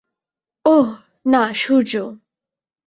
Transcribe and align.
ওহ, 0.65 0.89
না, 1.25 1.43
সূর্য। 1.53 1.93